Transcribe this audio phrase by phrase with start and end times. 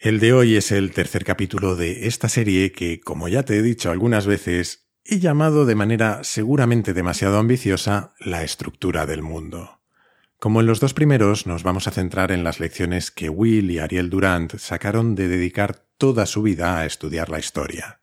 [0.00, 3.62] El de hoy es el tercer capítulo de esta serie que, como ya te he
[3.62, 9.80] dicho algunas veces, he llamado de manera seguramente demasiado ambiciosa la estructura del mundo.
[10.38, 13.80] Como en los dos primeros, nos vamos a centrar en las lecciones que Will y
[13.80, 17.98] Ariel Durant sacaron de dedicar toda su vida a estudiar la historia.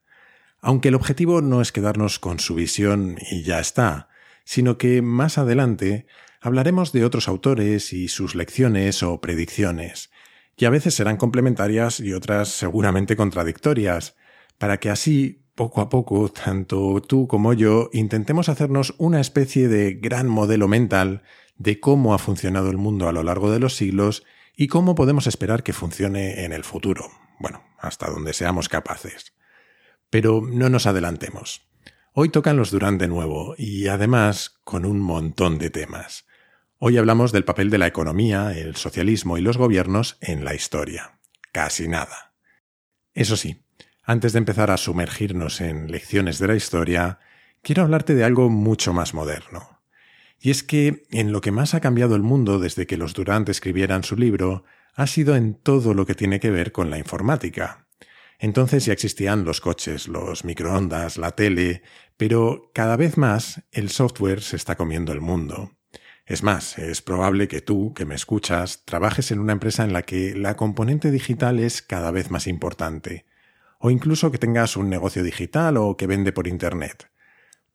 [0.59, 4.09] Aunque el objetivo no es quedarnos con su visión y ya está,
[4.43, 6.07] sino que más adelante
[6.41, 10.09] hablaremos de otros autores y sus lecciones o predicciones,
[10.57, 14.15] y a veces serán complementarias y otras seguramente contradictorias,
[14.57, 19.93] para que así, poco a poco, tanto tú como yo intentemos hacernos una especie de
[19.93, 21.23] gran modelo mental
[21.57, 24.23] de cómo ha funcionado el mundo a lo largo de los siglos
[24.55, 27.09] y cómo podemos esperar que funcione en el futuro.
[27.39, 29.33] Bueno, hasta donde seamos capaces.
[30.09, 31.67] Pero no nos adelantemos.
[32.13, 36.25] Hoy tocan los Durán de nuevo y además con un montón de temas.
[36.77, 41.19] Hoy hablamos del papel de la economía, el socialismo y los gobiernos en la historia.
[41.53, 42.33] Casi nada.
[43.13, 43.63] Eso sí,
[44.03, 47.19] antes de empezar a sumergirnos en lecciones de la historia,
[47.61, 49.81] quiero hablarte de algo mucho más moderno.
[50.37, 53.47] Y es que en lo que más ha cambiado el mundo desde que los Durant
[53.47, 57.87] escribieran su libro ha sido en todo lo que tiene que ver con la informática.
[58.37, 61.83] Entonces ya existían los coches, los microondas, la tele,
[62.17, 65.71] pero cada vez más el software se está comiendo el mundo.
[66.25, 70.01] Es más, es probable que tú, que me escuchas, trabajes en una empresa en la
[70.01, 73.25] que la componente digital es cada vez más importante,
[73.77, 77.11] o incluso que tengas un negocio digital o que vende por Internet.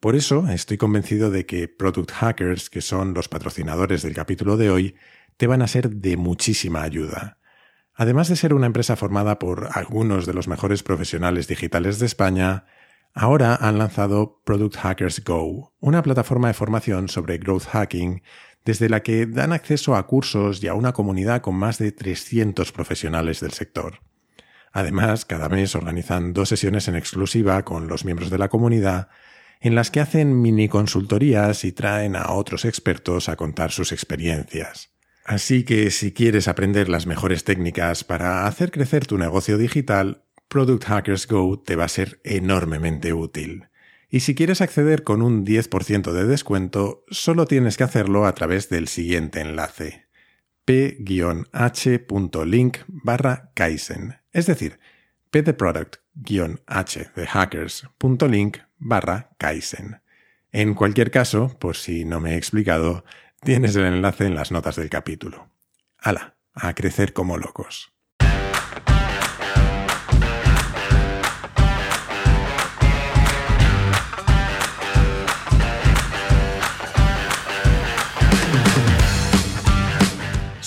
[0.01, 4.71] Por eso estoy convencido de que Product Hackers, que son los patrocinadores del capítulo de
[4.71, 4.97] hoy,
[5.37, 7.39] te van a ser de muchísima ayuda.
[7.95, 12.65] Además de ser una empresa formada por algunos de los mejores profesionales digitales de España,
[13.15, 18.23] Ahora han lanzado Product Hackers Go, una plataforma de formación sobre growth hacking
[18.65, 22.73] desde la que dan acceso a cursos y a una comunidad con más de 300
[22.73, 24.01] profesionales del sector.
[24.73, 29.09] Además, cada mes organizan dos sesiones en exclusiva con los miembros de la comunidad
[29.61, 34.91] en las que hacen mini consultorías y traen a otros expertos a contar sus experiencias.
[35.25, 40.85] Así que si quieres aprender las mejores técnicas para hacer crecer tu negocio digital, Product
[40.85, 43.69] Hackers Go te va a ser enormemente útil.
[44.11, 48.69] Y si quieres acceder con un 10% de descuento, solo tienes que hacerlo a través
[48.69, 50.11] del siguiente enlace
[50.71, 54.79] p-h.link barra Kaizen, es decir,
[55.31, 59.31] p de product-h de hackers.link barra.
[60.53, 63.05] En cualquier caso, por si no me he explicado,
[63.43, 65.49] tienes el enlace en las notas del capítulo.
[65.99, 66.37] ¡Hala!
[66.53, 67.93] A crecer como locos.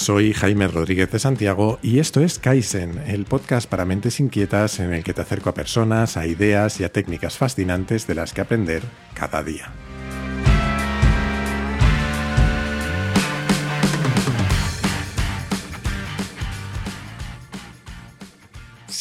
[0.03, 4.93] Soy Jaime Rodríguez de Santiago y esto es Kaizen, el podcast para mentes inquietas en
[4.93, 8.41] el que te acerco a personas, a ideas y a técnicas fascinantes de las que
[8.41, 9.71] aprender cada día.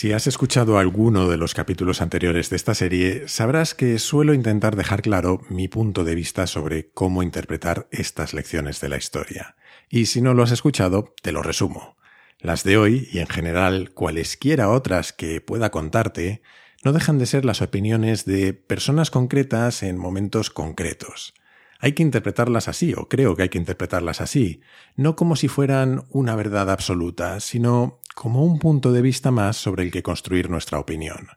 [0.02, 4.74] Si has escuchado alguno de los capítulos anteriores de esta serie, sabrás que suelo intentar
[4.74, 9.54] dejar claro mi punto de vista sobre cómo interpretar estas lecciones de la historia.
[9.88, 11.96] Y si no lo has escuchado, te lo resumo.
[12.40, 16.42] Las de hoy, y en general cualesquiera otras que pueda contarte,
[16.82, 21.32] no dejan de ser las opiniones de personas concretas en momentos concretos.
[21.78, 24.62] Hay que interpretarlas así, o creo que hay que interpretarlas así,
[24.94, 29.84] no como si fueran una verdad absoluta, sino como un punto de vista más sobre
[29.84, 31.28] el que construir nuestra opinión.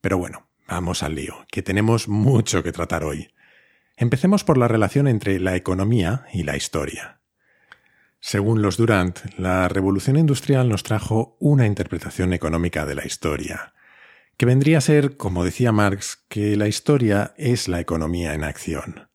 [0.00, 3.32] Pero bueno, vamos al lío, que tenemos mucho que tratar hoy.
[3.96, 7.20] Empecemos por la relación entre la economía y la historia.
[8.20, 13.74] Según los Durant, la revolución industrial nos trajo una interpretación económica de la historia,
[14.36, 19.08] que vendría a ser, como decía Marx, que la historia es la economía en acción.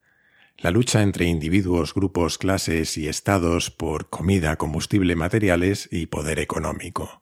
[0.59, 7.21] La lucha entre individuos, grupos, clases y estados por comida, combustible, materiales y poder económico.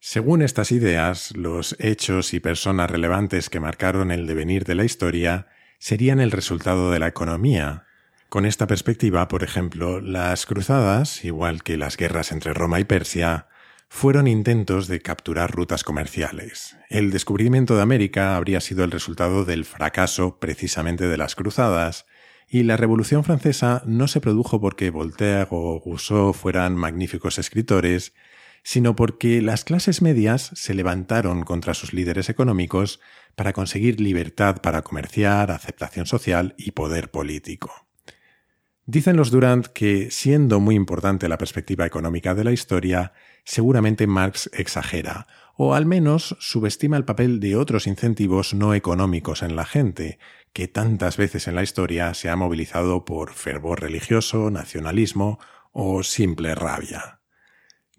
[0.00, 5.46] Según estas ideas, los hechos y personas relevantes que marcaron el devenir de la historia
[5.78, 7.86] serían el resultado de la economía,
[8.28, 13.46] con esta perspectiva, por ejemplo, las cruzadas, igual que las guerras entre Roma y Persia,
[13.88, 16.76] fueron intentos de capturar rutas comerciales.
[16.88, 22.06] El descubrimiento de América habría sido el resultado del fracaso precisamente de las cruzadas,
[22.52, 28.12] y la Revolución Francesa no se produjo porque Voltaire o Rousseau fueran magníficos escritores,
[28.62, 33.00] sino porque las clases medias se levantaron contra sus líderes económicos
[33.36, 37.72] para conseguir libertad para comerciar, aceptación social y poder político.
[38.84, 43.14] Dicen los Durant que, siendo muy importante la perspectiva económica de la historia,
[43.44, 45.26] seguramente Marx exagera,
[45.56, 50.18] o al menos subestima el papel de otros incentivos no económicos en la gente,
[50.52, 55.38] que tantas veces en la historia se ha movilizado por fervor religioso, nacionalismo
[55.72, 57.20] o simple rabia.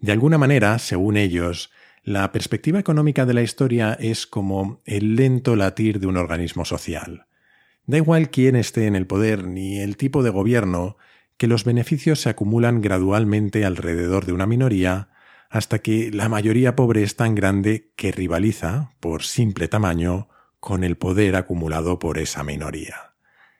[0.00, 1.70] De alguna manera, según ellos,
[2.02, 7.26] la perspectiva económica de la historia es como el lento latir de un organismo social.
[7.86, 10.96] Da igual quién esté en el poder ni el tipo de gobierno,
[11.36, 15.08] que los beneficios se acumulan gradualmente alrededor de una minoría
[15.50, 20.28] hasta que la mayoría pobre es tan grande que rivaliza, por simple tamaño,
[20.64, 23.12] con el poder acumulado por esa minoría.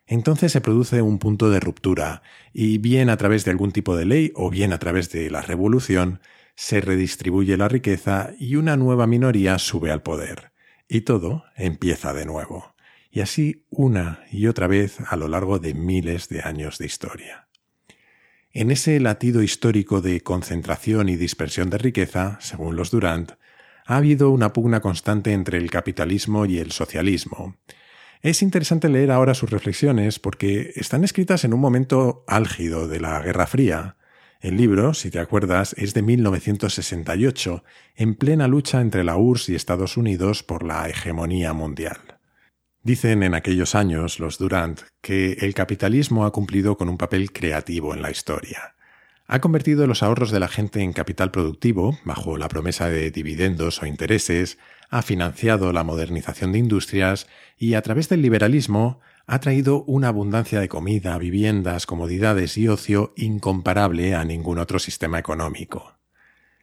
[0.07, 4.05] Entonces se produce un punto de ruptura, y bien a través de algún tipo de
[4.05, 6.19] ley o bien a través de la revolución,
[6.55, 10.51] se redistribuye la riqueza y una nueva minoría sube al poder.
[10.87, 12.73] Y todo empieza de nuevo
[13.11, 17.47] y así una y otra vez a lo largo de miles de años de historia.
[18.51, 23.33] En ese latido histórico de concentración y dispersión de riqueza, según los Durant,
[23.85, 27.55] ha habido una pugna constante entre el capitalismo y el socialismo.
[28.21, 33.19] Es interesante leer ahora sus reflexiones porque están escritas en un momento álgido de la
[33.21, 33.97] Guerra Fría.
[34.41, 37.63] El libro, si te acuerdas, es de 1968,
[37.95, 41.97] en plena lucha entre la URSS y Estados Unidos por la hegemonía mundial.
[42.81, 47.93] Dicen en aquellos años los Durant que el capitalismo ha cumplido con un papel creativo
[47.93, 48.74] en la historia.
[49.27, 53.81] Ha convertido los ahorros de la gente en capital productivo, bajo la promesa de dividendos
[53.81, 54.59] o intereses,
[54.91, 57.27] ha financiado la modernización de industrias
[57.57, 63.13] y a través del liberalismo ha traído una abundancia de comida, viviendas, comodidades y ocio
[63.17, 65.95] incomparable a ningún otro sistema económico.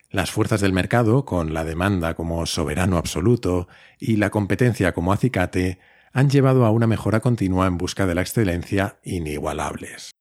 [0.08, 3.66] Las fuerzas del mercado, con la demanda como soberano absoluto
[3.98, 5.80] y la competencia como acicate,
[6.12, 10.12] han llevado a una mejora continua en busca de la excelencia inigualables.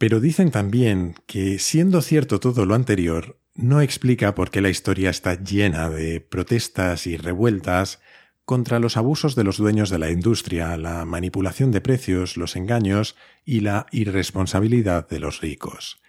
[0.00, 5.10] Pero dicen también que, siendo cierto todo lo anterior, no explica por qué la historia
[5.10, 8.00] está llena de protestas y revueltas
[8.46, 13.14] contra los abusos de los dueños de la industria, la manipulación de precios, los engaños
[13.44, 16.00] y la irresponsabilidad de los ricos.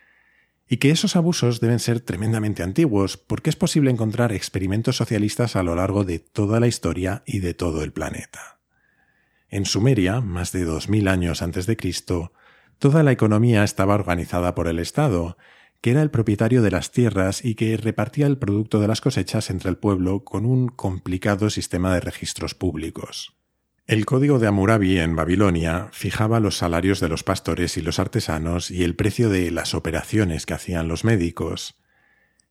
[0.70, 5.64] Y que esos abusos deben ser tremendamente antiguos, porque es posible encontrar experimentos socialistas a
[5.64, 8.62] lo largo de toda la historia y de todo el planeta.
[9.50, 12.32] En Sumeria, más de dos mil años antes de Cristo,
[12.82, 15.38] toda la economía estaba organizada por el Estado,
[15.82, 19.52] que era el propietario de las tierras y que repartía el producto de las cosechas
[19.52, 23.38] entre el pueblo con un complicado sistema de registros públicos.
[23.86, 28.72] El código de Hammurabi en Babilonia fijaba los salarios de los pastores y los artesanos
[28.72, 31.80] y el precio de las operaciones que hacían los médicos.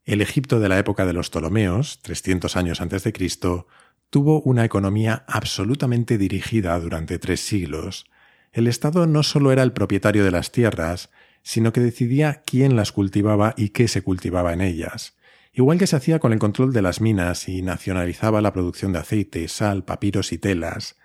[0.05, 3.67] El Egipto de la época de los Ptolomeos, 300 años antes de Cristo,
[4.11, 8.07] tuvo una economía absolutamente dirigida durante tres siglos.
[8.53, 11.11] El Estado no solo era el propietario de las tierras,
[11.43, 15.17] sino que decidía quién las cultivaba y qué se cultivaba en ellas,
[15.53, 18.99] igual que se hacía con el control de las minas y nacionalizaba la producción de
[18.99, 20.97] aceite, sal, papiros y telas.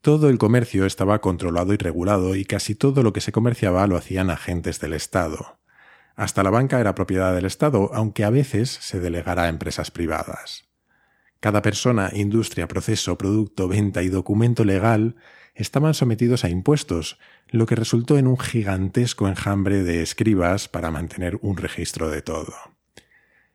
[0.00, 3.96] Todo el comercio estaba controlado y regulado y casi todo lo que se comerciaba lo
[3.96, 5.58] hacían agentes del Estado.
[6.16, 10.69] Hasta la banca era propiedad del Estado, aunque a veces se delegara a empresas privadas.
[11.40, 15.16] Cada persona, industria, proceso, producto, venta y documento legal
[15.54, 21.38] estaban sometidos a impuestos, lo que resultó en un gigantesco enjambre de escribas para mantener
[21.40, 22.54] un registro de todo.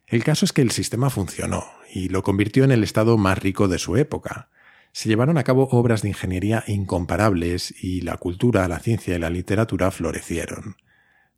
[0.08, 3.68] El caso es que el sistema funcionó y lo convirtió en el estado más rico
[3.68, 4.50] de su época.
[4.92, 9.30] Se llevaron a cabo obras de ingeniería incomparables y la cultura, la ciencia y la
[9.30, 10.78] literatura florecieron.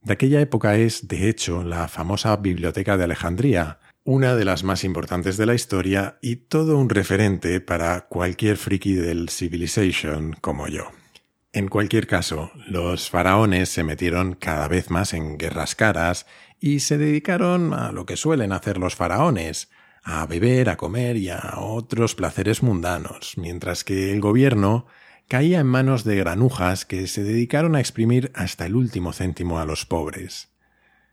[0.01, 4.85] De aquella época es, de hecho, la famosa Biblioteca de Alejandría, una de las más
[4.85, 10.93] importantes de la historia y todo un referente para cualquier friki del Civilization como yo.
[11.51, 16.25] En cualquier caso, los faraones se metieron cada vez más en guerras caras
[16.57, 19.69] y se dedicaron a lo que suelen hacer los faraones,
[20.05, 24.87] a beber, a comer y a otros placeres mundanos, mientras que el gobierno
[25.27, 29.65] caía en manos de granujas que se dedicaron a exprimir hasta el último céntimo a
[29.65, 30.47] los pobres.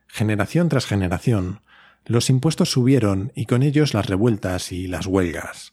[0.07, 1.61] Generación tras generación,
[2.07, 5.73] los impuestos subieron y con ellos las revueltas y las huelgas.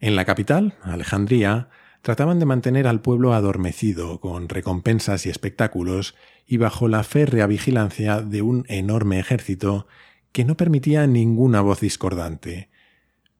[0.00, 1.68] En la capital, Alejandría,
[2.02, 6.14] trataban de mantener al pueblo adormecido con recompensas y espectáculos
[6.46, 9.86] y bajo la férrea vigilancia de un enorme ejército
[10.32, 12.70] que no permitía ninguna voz discordante.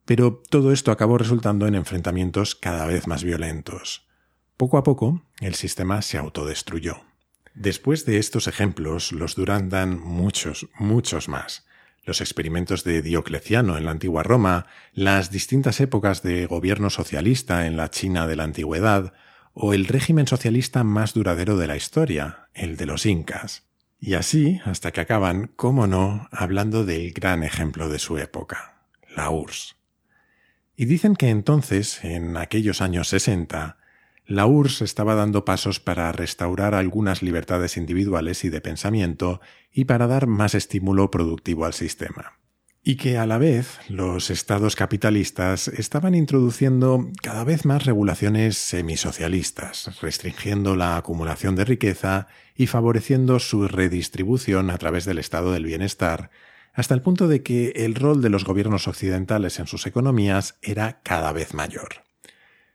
[0.05, 4.07] Pero todo esto acabó resultando en enfrentamientos cada vez más violentos.
[4.57, 7.03] Poco a poco, el sistema se autodestruyó.
[7.55, 11.67] Después de estos ejemplos, los Durán dan muchos, muchos más
[12.05, 17.77] los experimentos de Diocleciano en la antigua Roma, las distintas épocas de gobierno socialista en
[17.77, 19.13] la China de la antigüedad,
[19.55, 23.65] o el régimen socialista más duradero de la historia, el de los incas.
[24.01, 28.83] Y así hasta que acaban, cómo no, hablando del gran ejemplo de su época,
[29.15, 29.77] la URSS.
[30.75, 33.77] Y dicen que entonces, en aquellos años 60,
[34.33, 40.07] la URSS estaba dando pasos para restaurar algunas libertades individuales y de pensamiento y para
[40.07, 42.39] dar más estímulo productivo al sistema.
[42.83, 50.01] Y que a la vez los estados capitalistas estaban introduciendo cada vez más regulaciones semisocialistas,
[50.01, 56.31] restringiendo la acumulación de riqueza y favoreciendo su redistribución a través del estado del bienestar,
[56.73, 61.03] hasta el punto de que el rol de los gobiernos occidentales en sus economías era
[61.03, 62.03] cada vez mayor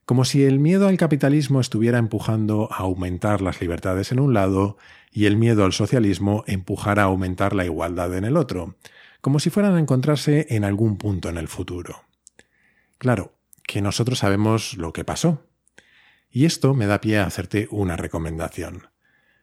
[0.07, 4.77] como si el miedo al capitalismo estuviera empujando a aumentar las libertades en un lado
[5.11, 8.77] y el miedo al socialismo empujara a aumentar la igualdad en el otro,
[9.19, 12.05] como si fueran a encontrarse en algún punto en el futuro.
[12.97, 13.33] Claro,
[13.63, 15.43] que nosotros sabemos lo que pasó.
[16.31, 18.87] Y esto me da pie a hacerte una recomendación.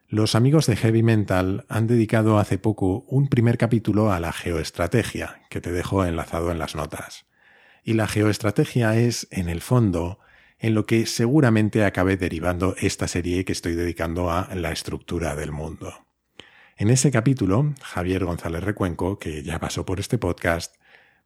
[0.09, 5.42] Los amigos de Heavy Mental han dedicado hace poco un primer capítulo a la geoestrategia,
[5.50, 7.26] que te dejo enlazado en las notas.
[7.83, 10.21] Y la geoestrategia es, en el fondo,
[10.58, 15.52] en lo que seguramente acabe derivando esta serie que estoy dedicando a la estructura del
[15.52, 16.04] mundo.
[16.76, 20.75] En ese capítulo, Javier González Recuenco, que ya pasó por este podcast,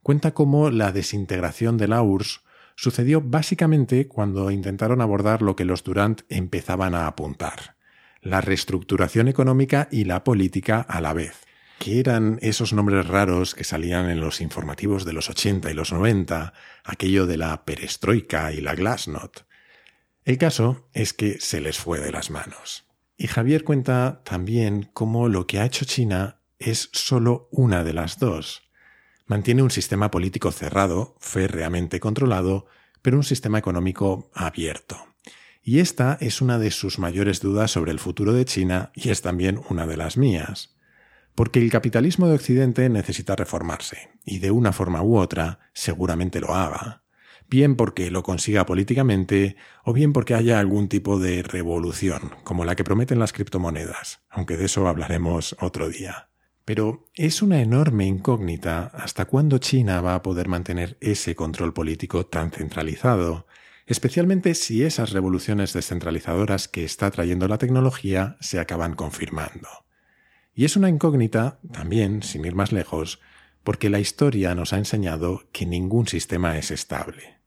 [0.03, 2.43] cuenta cómo la desintegración de la URSS
[2.77, 7.77] sucedió básicamente cuando intentaron abordar lo que los Durant empezaban a apuntar,
[8.21, 11.48] la reestructuración económica y la política a la vez.
[11.79, 15.93] ¿Qué eran esos nombres raros que salían en los informativos de los 80 y los
[15.93, 19.43] 90, aquello de la perestroika y la glasnost?
[20.25, 22.85] El caso es que se les fue de las manos.
[23.17, 28.19] Y Javier cuenta también cómo lo que ha hecho China es solo una de las
[28.19, 28.63] dos.
[29.27, 32.67] Mantiene un sistema político cerrado, férreamente controlado,
[33.03, 34.97] pero un sistema económico abierto.
[35.63, 39.23] Y esta es una de sus mayores dudas sobre el futuro de China y es
[39.23, 40.75] también una de las mías
[41.39, 46.53] porque el capitalismo de Occidente necesita reformarse, y de una forma u otra seguramente lo
[46.53, 47.05] haga,
[47.49, 49.55] bien porque lo consiga políticamente
[49.85, 54.57] o bien porque haya algún tipo de revolución, como la que prometen las criptomonedas, aunque
[54.57, 56.29] de eso hablaremos otro día.
[56.65, 62.27] Pero es una enorme incógnita hasta cuándo China va a poder mantener ese control político
[62.27, 63.47] tan centralizado,
[63.87, 69.69] especialmente si esas revoluciones descentralizadoras que está trayendo la tecnología se acaban confirmando.
[70.59, 73.21] Y es una incógnita, también, sin ir más lejos,
[73.63, 77.39] porque la historia nos ha enseñado que ningún sistema es estable.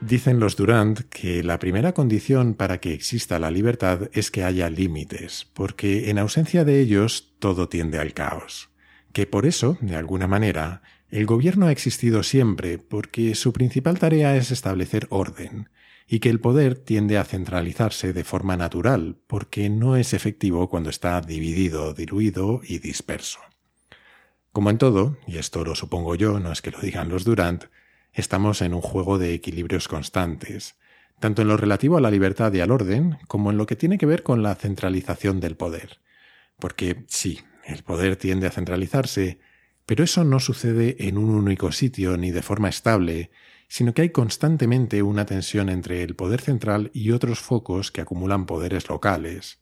[0.00, 4.70] Dicen los Durant que la primera condición para que exista la libertad es que haya
[4.70, 8.70] límites, porque en ausencia de ellos todo tiende al caos.
[9.14, 14.36] Que por eso, de alguna manera, el gobierno ha existido siempre porque su principal tarea
[14.36, 15.70] es establecer orden,
[16.08, 20.90] y que el poder tiende a centralizarse de forma natural porque no es efectivo cuando
[20.90, 23.38] está dividido, diluido y disperso.
[24.50, 27.66] Como en todo, y esto lo supongo yo, no es que lo digan los Durant,
[28.12, 30.74] estamos en un juego de equilibrios constantes,
[31.20, 33.96] tanto en lo relativo a la libertad y al orden, como en lo que tiene
[33.96, 36.00] que ver con la centralización del poder.
[36.58, 39.38] Porque sí, el poder tiende a centralizarse,
[39.86, 43.30] pero eso no sucede en un único sitio ni de forma estable,
[43.68, 48.46] sino que hay constantemente una tensión entre el poder central y otros focos que acumulan
[48.46, 49.60] poderes locales.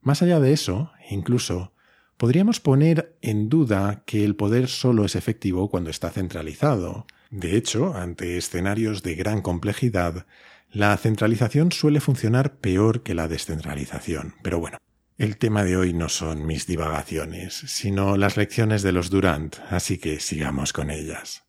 [0.00, 1.72] Más allá de eso, incluso,
[2.16, 7.06] podríamos poner en duda que el poder solo es efectivo cuando está centralizado.
[7.30, 10.26] De hecho, ante escenarios de gran complejidad,
[10.72, 14.34] la centralización suele funcionar peor que la descentralización.
[14.42, 14.78] Pero bueno,
[15.20, 19.98] el tema de hoy no son mis divagaciones, sino las lecciones de los Durant, así
[19.98, 21.44] que sigamos con ellas.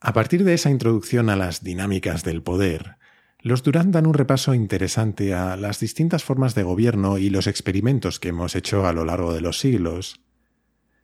[0.00, 2.96] A partir de esa introducción a las dinámicas del poder,
[3.38, 8.18] los Durant dan un repaso interesante a las distintas formas de gobierno y los experimentos
[8.18, 10.20] que hemos hecho a lo largo de los siglos.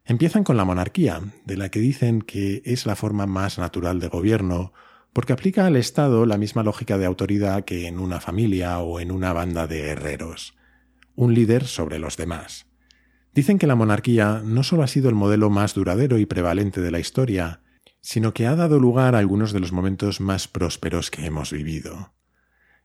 [0.05, 4.09] Empiezan con la monarquía, de la que dicen que es la forma más natural de
[4.09, 4.73] gobierno,
[5.13, 9.13] porque aplica al Estado la misma lógica de autoridad que en una familia o en
[9.13, 10.59] una banda de herreros
[11.21, 12.67] un líder sobre los demás.
[13.35, 16.91] Dicen que la monarquía no solo ha sido el modelo más duradero y prevalente de
[16.91, 17.61] la historia,
[18.01, 22.15] sino que ha dado lugar a algunos de los momentos más prósperos que hemos vivido.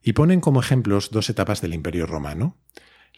[0.02, 2.58] Y ponen como ejemplos dos etapas del Imperio romano,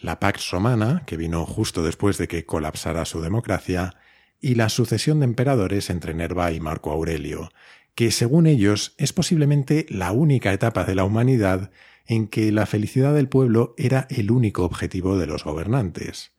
[0.01, 3.97] la Pax Romana, que vino justo después de que colapsara su democracia,
[4.41, 7.51] y la sucesión de emperadores entre Nerva y Marco Aurelio,
[7.97, 11.73] que según ellos es posiblemente la única etapa de la humanidad
[12.09, 16.33] en que la felicidad del pueblo era el único objetivo de los gobernantes.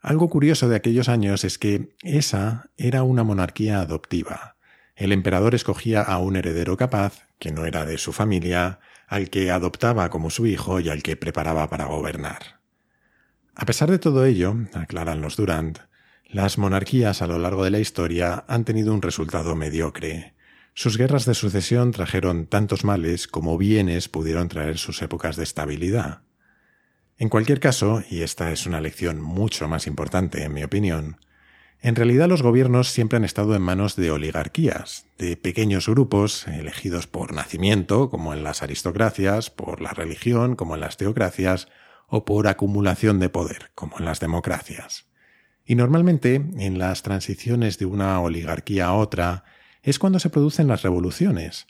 [0.00, 4.56] Algo curioso de aquellos años es que esa era una monarquía adoptiva.
[4.96, 9.50] El emperador escogía a un heredero capaz, que no era de su familia, al que
[9.50, 12.60] adoptaba como su hijo y al que preparaba para gobernar.
[13.54, 15.80] A pesar de todo ello, aclaran los Durant,
[16.32, 20.34] las monarquías a lo largo de la historia han tenido un resultado mediocre.
[20.74, 26.22] Sus guerras de sucesión trajeron tantos males como bienes pudieron traer sus épocas de estabilidad.
[27.18, 31.18] En cualquier caso, y esta es una lección mucho más importante en mi opinión,
[31.82, 37.06] en realidad los gobiernos siempre han estado en manos de oligarquías, de pequeños grupos elegidos
[37.06, 41.68] por nacimiento, como en las aristocracias, por la religión, como en las teocracias,
[42.06, 45.06] o por acumulación de poder, como en las democracias.
[45.64, 49.44] Y normalmente, en las transiciones de una oligarquía a otra,
[49.82, 51.66] es cuando se producen las revoluciones,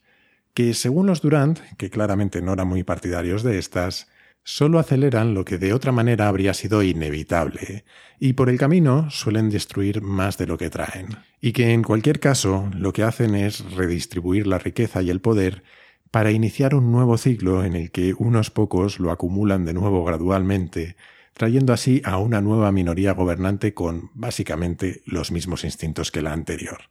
[0.55, 4.09] que según los Durant, que claramente no eran muy partidarios de estas,
[4.43, 7.85] solo aceleran lo que de otra manera habría sido inevitable,
[8.19, 12.21] y por el camino suelen destruir más de lo que traen, y que en cualquier
[12.21, 15.63] caso lo que hacen es redistribuir la riqueza y el poder
[16.11, 20.97] para iniciar un nuevo ciclo en el que unos pocos lo acumulan de nuevo gradualmente,
[21.35, 26.91] trayendo así a una nueva minoría gobernante con básicamente los mismos instintos que la anterior.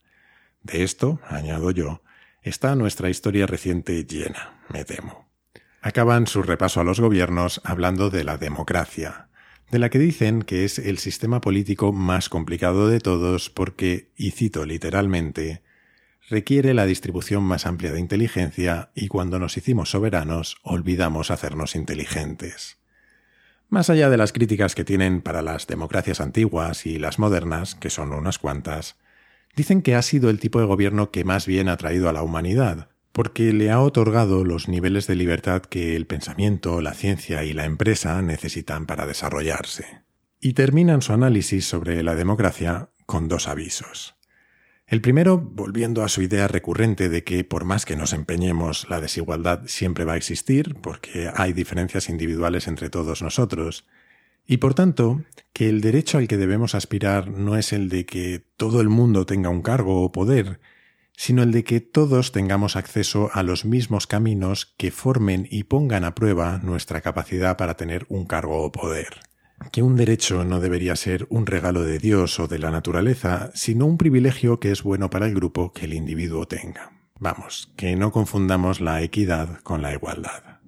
[0.61, 2.01] De esto, añado yo,
[2.41, 5.29] está nuestra historia reciente llena, me temo.
[5.81, 9.29] Acaban su repaso a los gobiernos hablando de la democracia,
[9.71, 14.31] de la que dicen que es el sistema político más complicado de todos porque, y
[14.31, 15.63] cito literalmente,
[16.29, 22.77] requiere la distribución más amplia de inteligencia y cuando nos hicimos soberanos olvidamos hacernos inteligentes.
[23.69, 27.89] Más allá de las críticas que tienen para las democracias antiguas y las modernas, que
[27.89, 28.97] son unas cuantas,
[29.59, 32.23] dicen que ha sido el tipo de gobierno que más bien ha traído a la
[32.23, 37.51] humanidad, porque le ha otorgado los niveles de libertad que el pensamiento, la ciencia y
[37.51, 40.03] la empresa necesitan para desarrollarse.
[40.39, 44.15] Y terminan su análisis sobre la democracia con dos avisos.
[44.87, 49.01] El primero, volviendo a su idea recurrente de que por más que nos empeñemos, la
[49.01, 53.85] desigualdad siempre va a existir, porque hay diferencias individuales entre todos nosotros,
[54.45, 58.43] y por tanto, que el derecho al que debemos aspirar no es el de que
[58.57, 60.59] todo el mundo tenga un cargo o poder,
[61.15, 66.03] sino el de que todos tengamos acceso a los mismos caminos que formen y pongan
[66.03, 69.19] a prueba nuestra capacidad para tener un cargo o poder
[69.71, 73.85] que un derecho no debería ser un regalo de Dios o de la naturaleza, sino
[73.85, 76.91] un privilegio que es bueno para el grupo que el individuo tenga.
[77.19, 80.59] Vamos, que no confundamos la equidad con la igualdad.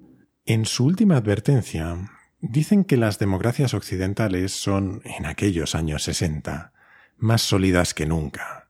[0.44, 1.96] En su última advertencia,
[2.42, 6.72] dicen que las democracias occidentales son, en aquellos años 60,
[7.16, 8.68] más sólidas que nunca,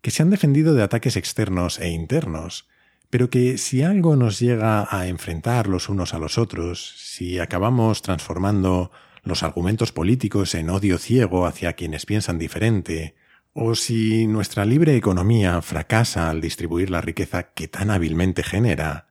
[0.00, 2.66] que se han defendido de ataques externos e internos,
[3.10, 8.00] pero que si algo nos llega a enfrentar los unos a los otros, si acabamos
[8.00, 8.90] transformando
[9.22, 13.14] los argumentos políticos en odio ciego hacia quienes piensan diferente,
[13.52, 19.08] o si nuestra libre economía fracasa al distribuir la riqueza que tan hábilmente genera,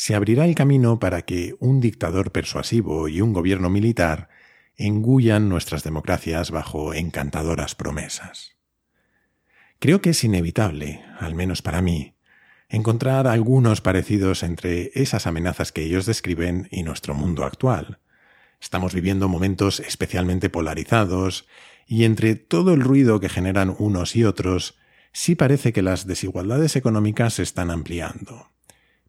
[0.00, 4.30] se abrirá el camino para que un dictador persuasivo y un gobierno militar
[4.78, 8.56] engullan nuestras democracias bajo encantadoras promesas.
[9.78, 12.14] Creo que es inevitable, al menos para mí,
[12.70, 17.98] encontrar algunos parecidos entre esas amenazas que ellos describen y nuestro mundo actual,
[18.58, 21.46] Estamos viviendo momentos especialmente polarizados
[21.86, 24.78] y entre todo el ruido que generan unos y otros,
[25.12, 28.50] sí parece que las desigualdades económicas se están ampliando.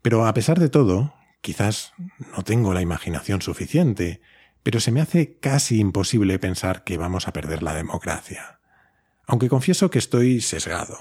[0.01, 1.93] Pero a pesar de todo, quizás
[2.35, 4.21] no tengo la imaginación suficiente,
[4.63, 8.59] pero se me hace casi imposible pensar que vamos a perder la democracia.
[9.25, 10.97] Aunque confieso que estoy sesgado.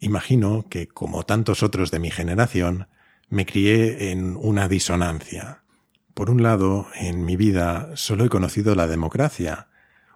[0.00, 2.88] Imagino que, como tantos otros de mi generación,
[3.28, 5.62] me crié en una disonancia.
[6.14, 9.68] Por un lado, en mi vida solo he conocido la democracia,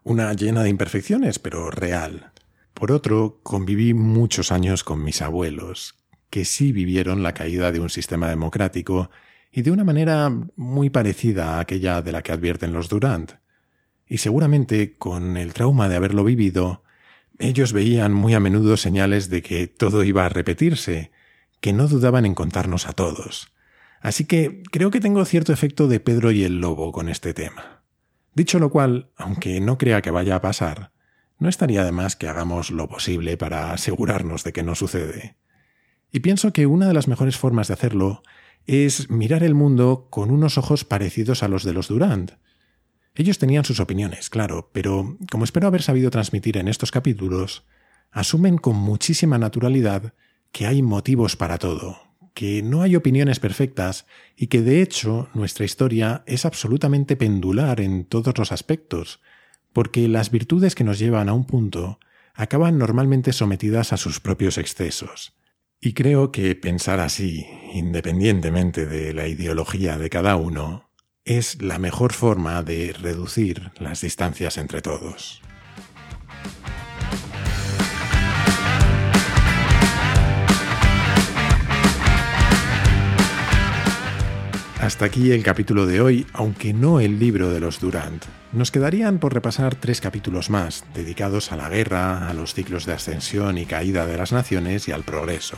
[0.04, 2.32] una llena de imperfecciones, pero real.
[2.74, 6.01] Por otro, conviví muchos años con mis abuelos,
[6.32, 9.10] que sí vivieron la caída de un sistema democrático
[9.52, 13.32] y de una manera muy parecida a aquella de la que advierten los Durant.
[14.08, 16.84] Y seguramente, con el trauma de haberlo vivido,
[17.38, 21.10] ellos veían muy a menudo señales de que todo iba a repetirse,
[21.60, 23.52] que no dudaban en contarnos a todos.
[24.00, 27.82] Así que creo que tengo cierto efecto de Pedro y el Lobo con este tema.
[28.34, 30.92] Dicho lo cual, aunque no crea que vaya a pasar,
[31.38, 35.36] no estaría de más que hagamos lo posible para asegurarnos de que no sucede.
[36.12, 38.22] Y pienso que una de las mejores formas de hacerlo
[38.66, 42.36] es mirar el mundo con unos ojos parecidos a los de los Durand.
[43.14, 47.64] Ellos tenían sus opiniones, claro, pero, como espero haber sabido transmitir en estos capítulos,
[48.10, 50.12] asumen con muchísima naturalidad
[50.52, 51.98] que hay motivos para todo,
[52.34, 58.04] que no hay opiniones perfectas y que de hecho nuestra historia es absolutamente pendular en
[58.04, 59.20] todos los aspectos,
[59.72, 61.98] porque las virtudes que nos llevan a un punto
[62.34, 65.34] acaban normalmente sometidas a sus propios excesos.
[65.84, 70.88] Y creo que pensar así, independientemente de la ideología de cada uno,
[71.24, 75.42] es la mejor forma de reducir las distancias entre todos.
[84.78, 88.24] Hasta aquí el capítulo de hoy, aunque no el libro de los Durant.
[88.52, 92.92] Nos quedarían por repasar tres capítulos más, dedicados a la guerra, a los ciclos de
[92.92, 95.56] ascensión y caída de las naciones y al progreso.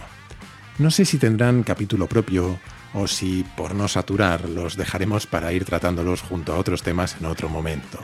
[0.78, 2.60] No sé si tendrán capítulo propio
[2.92, 7.26] o si, por no saturar, los dejaremos para ir tratándolos junto a otros temas en
[7.26, 7.98] otro momento.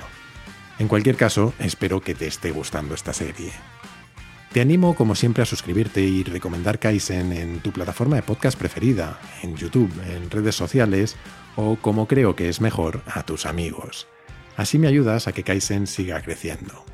[0.81, 3.53] En cualquier caso, espero que te esté gustando esta serie.
[4.53, 9.20] Te animo, como siempre, a suscribirte y recomendar Kaizen en tu plataforma de podcast preferida,
[9.42, 11.14] en YouTube, en redes sociales
[11.55, 14.09] o, como creo que es mejor, a tus amigos.
[14.57, 16.85] Así me ayudas a que Kaizen siga creciendo.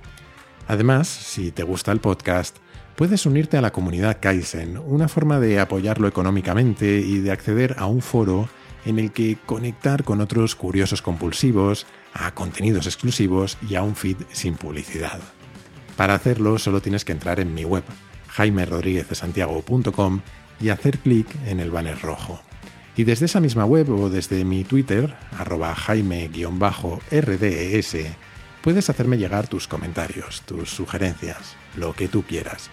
[0.69, 2.57] Además, si te gusta el podcast,
[2.97, 7.87] puedes unirte a la comunidad Kaizen, una forma de apoyarlo económicamente y de acceder a
[7.87, 8.49] un foro
[8.85, 14.16] en el que conectar con otros curiosos compulsivos, a contenidos exclusivos y a un feed
[14.33, 15.21] sin publicidad.
[15.97, 17.85] Para hacerlo solo tienes que entrar en mi web,
[18.29, 20.21] jaimerodríguezdesantiago.com
[20.61, 22.40] y hacer clic en el banner rojo.
[22.96, 26.37] Y desde esa misma web o desde mi Twitter, arroba jaime-rdes,
[28.62, 32.70] puedes hacerme llegar tus comentarios, tus sugerencias, lo que tú quieras.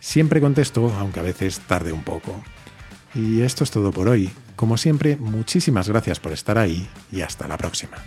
[0.00, 2.42] Siempre contesto, aunque a veces tarde un poco.
[3.14, 4.30] Y esto es todo por hoy.
[4.56, 7.98] Como siempre, muchísimas gracias por estar ahí y hasta la próxima.